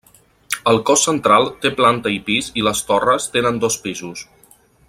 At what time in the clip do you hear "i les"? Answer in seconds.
2.63-2.85